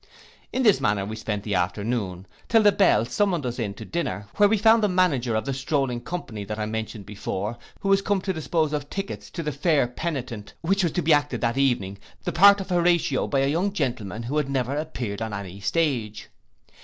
In 0.51 0.63
this 0.63 0.81
manner 0.81 1.05
we 1.05 1.15
spent 1.15 1.43
the 1.43 1.53
forenoon, 1.75 2.25
till 2.49 2.63
the 2.63 2.71
bell 2.71 3.05
summoned 3.05 3.45
us 3.45 3.59
in 3.59 3.75
to 3.75 3.85
dinner, 3.85 4.25
where 4.37 4.49
we 4.49 4.57
found 4.57 4.81
the 4.81 4.89
manager 4.89 5.35
of 5.35 5.45
the 5.45 5.53
strolling 5.53 6.01
company 6.01 6.43
that 6.43 6.57
I 6.57 6.65
mentioned 6.65 7.05
before, 7.05 7.55
who 7.81 7.89
was 7.89 8.01
come 8.01 8.19
to 8.21 8.33
dispose 8.33 8.73
of 8.73 8.89
tickets 8.89 9.29
for 9.29 9.43
the 9.43 9.51
Fair 9.51 9.87
Penitent, 9.87 10.53
which 10.61 10.81
was 10.81 10.93
to 10.93 11.03
be 11.03 11.13
acted 11.13 11.41
that 11.41 11.59
evening, 11.59 11.99
the 12.23 12.31
part 12.31 12.59
of 12.59 12.69
Horatio 12.69 13.27
by 13.27 13.41
a 13.41 13.47
young 13.47 13.73
gentleman 13.73 14.23
who 14.23 14.37
had 14.37 14.49
never 14.49 14.75
appeared 14.75 15.21
on 15.21 15.35
any 15.35 15.59
stage. 15.59 16.29